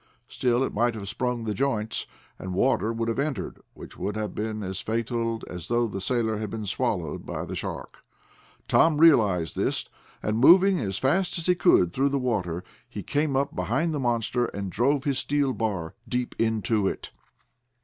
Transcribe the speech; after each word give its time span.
Still 0.27 0.63
it 0.63 0.73
might 0.73 0.95
have 0.95 1.07
sprung 1.07 1.43
the 1.43 1.53
joints, 1.53 2.07
and 2.39 2.55
water 2.55 2.91
would 2.91 3.07
have 3.07 3.19
entered, 3.19 3.59
which 3.75 3.99
would 3.99 4.15
have 4.15 4.33
been 4.33 4.63
as 4.63 4.81
fatal 4.81 5.43
as 5.47 5.67
though 5.67 5.85
the 5.87 6.01
sailor 6.01 6.37
had 6.37 6.49
been 6.49 6.65
swallowed 6.65 7.23
by 7.23 7.45
the 7.45 7.55
shark. 7.55 8.03
Tom 8.67 8.97
realized 8.97 9.55
this 9.55 9.87
and, 10.23 10.39
moving 10.39 10.79
as 10.79 10.97
fast 10.97 11.37
as 11.37 11.45
he 11.45 11.53
could 11.53 11.93
through 11.93 12.09
the 12.09 12.17
water, 12.17 12.63
he 12.89 13.03
came 13.03 13.35
up 13.35 13.55
behind 13.55 13.93
the 13.93 13.99
monster 13.99 14.45
and 14.45 14.71
drove 14.71 15.03
his 15.03 15.19
steel 15.19 15.53
bar 15.53 15.93
deep 16.09 16.33
into 16.39 16.87
it. 16.87 17.11